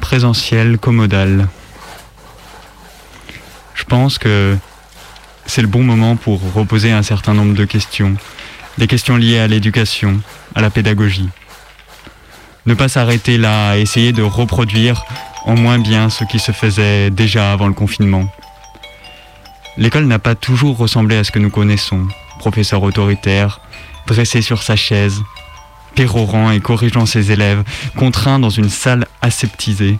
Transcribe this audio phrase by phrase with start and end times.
[0.00, 1.48] Présentiel, commodal.
[3.74, 4.56] Je pense que
[5.44, 8.14] c'est le bon moment pour reposer un certain nombre de questions.
[8.76, 10.20] Des questions liées à l'éducation,
[10.54, 11.28] à la pédagogie.
[12.66, 15.04] Ne pas s'arrêter là à essayer de reproduire
[15.44, 18.32] en moins bien ce qui se faisait déjà avant le confinement.
[19.76, 22.06] L'école n'a pas toujours ressemblé à ce que nous connaissons.
[22.38, 23.60] Professeur autoritaire,
[24.06, 25.20] dressé sur sa chaise,
[25.98, 27.64] pérorant et corrigeant ses élèves,
[27.96, 29.98] contraint dans une salle aseptisée.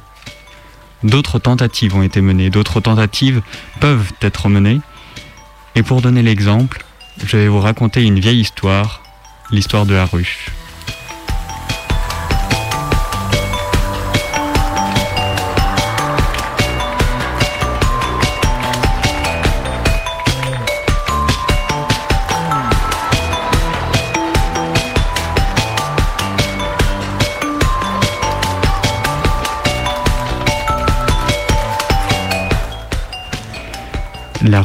[1.02, 3.42] D'autres tentatives ont été menées, d'autres tentatives
[3.80, 4.80] peuvent être menées.
[5.74, 6.84] Et pour donner l'exemple,
[7.26, 9.02] je vais vous raconter une vieille histoire,
[9.50, 10.52] l'histoire de la ruche.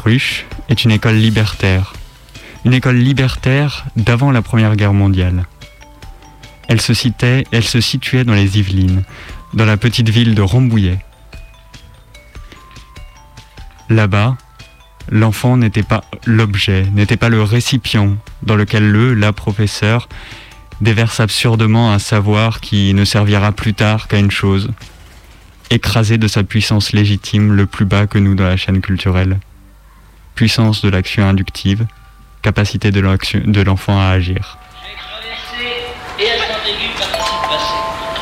[0.04, 1.94] Ruche est une école libertaire.
[2.66, 5.46] Une école libertaire d'avant la Première Guerre mondiale.
[6.68, 9.04] Elle se, citait, elle se situait dans les Yvelines,
[9.54, 11.00] dans la petite ville de Rambouillet.
[13.90, 14.36] Là-bas,
[15.10, 20.10] l'enfant n'était pas l'objet, n'était pas le récipient dans lequel le, la professeur,
[20.82, 24.70] déverse absurdement un savoir qui ne servira plus tard qu'à une chose,
[25.70, 29.40] écraser de sa puissance légitime le plus bas que nous dans la chaîne culturelle
[30.36, 31.86] puissance de l'action inductive,
[32.42, 34.58] capacité de l'enfant à agir.
[34.84, 35.84] J'ai traversé
[36.20, 36.38] et à
[36.98, 37.78] participe passé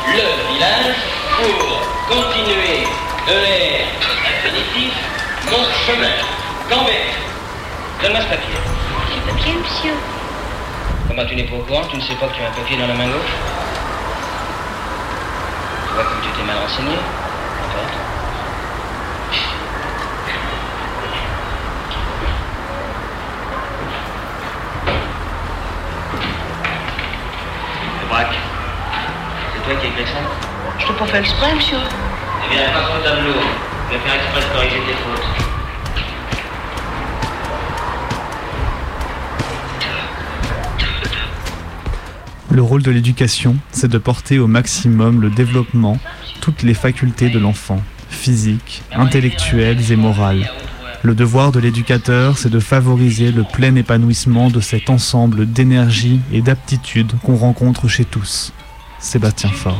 [0.08, 0.96] le village
[1.36, 2.86] pour continuer
[3.26, 3.86] de l'air
[4.26, 4.92] infinitif
[5.50, 6.12] mon chemin.
[6.68, 6.94] Cambert,
[8.02, 8.56] donne-moi ce papier.
[9.14, 9.94] Ce papier, monsieur
[11.08, 12.76] Comment tu n'es pas au courant Tu ne sais pas que tu as un papier
[12.76, 13.34] dans la main gauche?
[15.88, 16.96] Tu vois comme tu t'es mal renseigné?
[29.64, 30.18] C'est toi qui as écrit ça
[30.78, 31.78] Je t'ai pas fait exprès, monsieur.
[31.78, 33.32] Eh bien, pas ton tableau.
[33.88, 35.22] Je vais faire exprès de corriger tes fautes.
[42.50, 45.98] Le rôle de l'éducation, c'est de porter au maximum le développement,
[46.40, 47.80] toutes les facultés de l'enfant,
[48.10, 50.50] physiques, intellectuelles et morales.
[51.02, 56.42] Le devoir de l'éducateur, c'est de favoriser le plein épanouissement de cet ensemble d'énergie et
[56.42, 58.52] d'aptitude qu'on rencontre chez tous.
[59.02, 59.76] Sébastien Faure.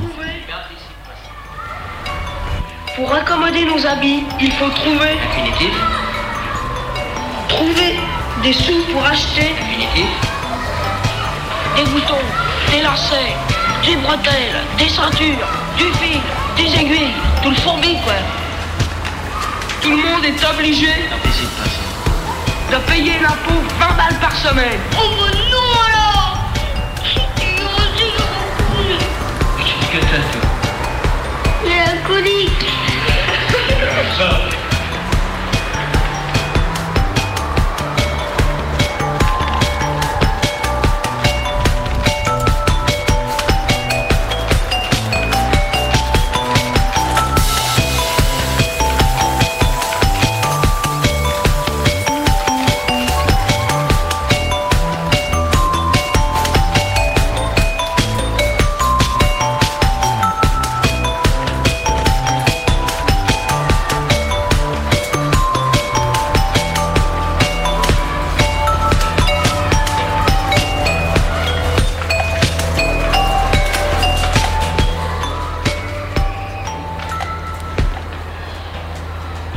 [2.96, 5.16] Pour accommoder nos habits, il faut trouver.
[5.30, 5.72] Infinitif.
[7.48, 7.96] Trouver
[8.42, 9.52] des sous pour acheter.
[9.62, 10.10] Infinitif.
[11.76, 12.26] Des boutons,
[12.72, 13.36] des lacets,
[13.86, 16.20] des bretelles, des ceintures, du fil,
[16.56, 18.14] des aiguilles, tout le fourbi quoi.
[19.80, 20.92] Tout le monde est obligé
[22.70, 24.80] de payer l'impôt 20 balles par semaine.
[24.98, 25.91] Oh non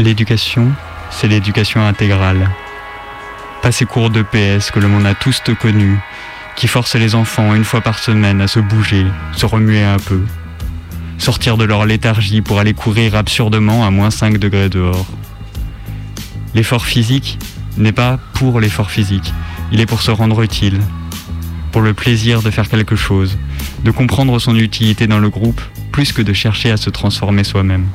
[0.05, 0.71] L'éducation,
[1.09, 2.51] c'est l'éducation intégrale.
[3.63, 5.97] Pas ces cours de PS que le monde a tous connus,
[6.55, 9.03] qui forcent les enfants une fois par semaine à se bouger,
[9.35, 10.21] se remuer un peu,
[11.17, 15.07] sortir de leur léthargie pour aller courir absurdement à moins 5 degrés dehors.
[16.53, 17.39] L'effort physique
[17.75, 19.33] n'est pas pour l'effort physique,
[19.71, 20.81] il est pour se rendre utile,
[21.71, 23.39] pour le plaisir de faire quelque chose,
[23.83, 27.87] de comprendre son utilité dans le groupe, plus que de chercher à se transformer soi-même.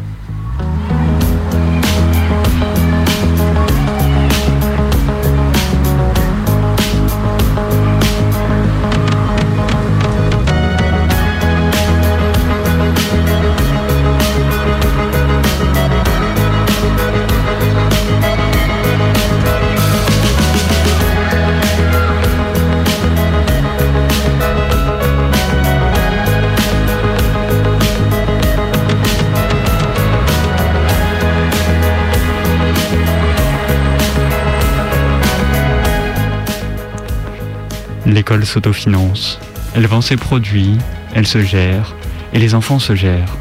[38.31, 39.41] L'école s'autofinance.
[39.75, 40.79] Elle vend ses produits,
[41.17, 41.97] elle se gère,
[42.33, 43.37] et les enfants se gèrent.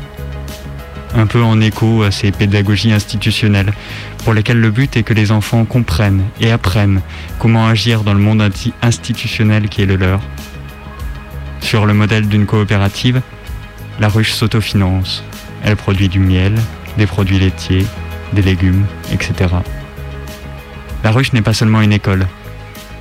[1.13, 3.71] Un peu en écho à ces pédagogies institutionnelles,
[4.23, 7.01] pour lesquelles le but est que les enfants comprennent et apprennent
[7.37, 8.41] comment agir dans le monde
[8.81, 10.21] institutionnel qui est le leur.
[11.61, 13.21] Sur le modèle d'une coopérative,
[13.99, 15.23] la ruche s'autofinance.
[15.63, 16.55] Elle produit du miel,
[16.97, 17.85] des produits laitiers,
[18.33, 19.53] des légumes, etc.
[21.03, 22.25] La ruche n'est pas seulement une école,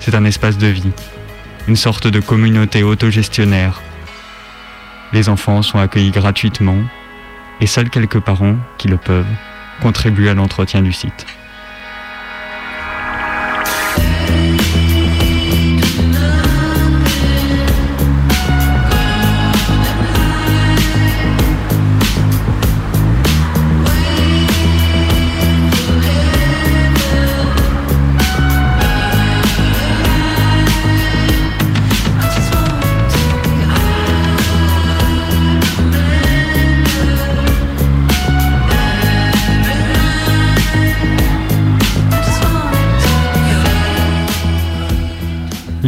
[0.01, 0.93] c'est un espace de vie,
[1.69, 3.83] une sorte de communauté autogestionnaire.
[5.13, 6.79] Les enfants sont accueillis gratuitement
[7.61, 9.27] et seuls quelques parents, qui le peuvent,
[9.83, 11.27] contribuent à l'entretien du site.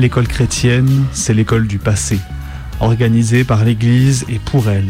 [0.00, 2.18] L'école chrétienne, c'est l'école du passé,
[2.80, 4.88] organisée par l'Église et pour elle.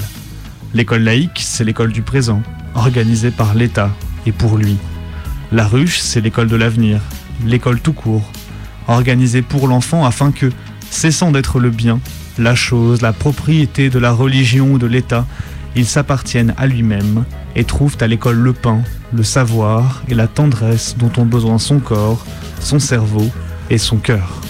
[0.73, 2.45] L'école laïque, c'est l'école du présent,
[2.77, 3.91] organisée par l'État
[4.25, 4.77] et pour lui.
[5.51, 7.01] La ruche, c'est l'école de l'avenir,
[7.45, 8.31] l'école tout court,
[8.87, 10.49] organisée pour l'enfant afin que,
[10.91, 11.99] cessant d'être le bien,
[12.39, 15.27] la chose, la propriété de la religion ou de l'État,
[15.75, 17.25] il s'appartienne à lui-même
[17.56, 18.83] et trouve à l'école le pain,
[19.13, 22.25] le savoir et la tendresse dont ont besoin son corps,
[22.61, 23.29] son cerveau
[23.71, 24.41] et son cœur.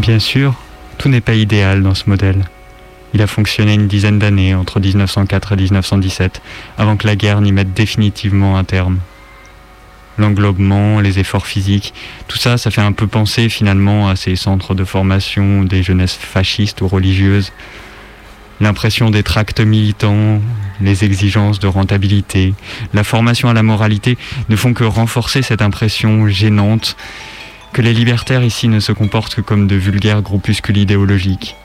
[0.00, 0.54] Bien sûr,
[0.96, 2.46] tout n'est pas idéal dans ce modèle.
[3.12, 6.40] Il a fonctionné une dizaine d'années, entre 1904 et 1917,
[6.78, 9.00] avant que la guerre n'y mette définitivement un terme.
[10.16, 11.92] L'englobement, les efforts physiques,
[12.28, 16.16] tout ça, ça fait un peu penser finalement à ces centres de formation des jeunesses
[16.16, 17.52] fascistes ou religieuses.
[18.62, 20.40] L'impression des tracts militants,
[20.80, 22.54] les exigences de rentabilité,
[22.94, 24.16] la formation à la moralité
[24.48, 26.96] ne font que renforcer cette impression gênante
[27.72, 31.56] que les libertaires ici ne se comportent que comme de vulgaires groupuscules idéologiques.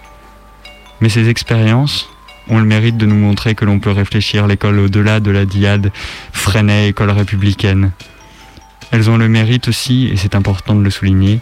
[1.02, 2.10] Mais ces expériences
[2.48, 5.92] ont le mérite de nous montrer que l'on peut réfléchir l'école au-delà de la diade
[6.32, 7.92] Freinet école républicaine.
[8.92, 11.42] Elles ont le mérite aussi, et c'est important de le souligner,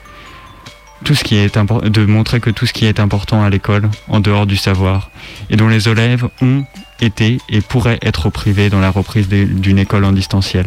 [1.04, 5.12] de montrer que tout ce qui est important à l'école, en dehors du savoir,
[5.50, 6.64] et dont les élèves ont
[7.02, 10.66] été et pourraient être privés dans la reprise d'une école en distanciel.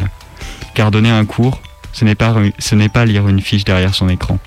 [0.75, 1.59] Car donner un cours,
[1.97, 2.05] ce
[2.75, 4.37] n'est pas, lire une fiche derrière son écran.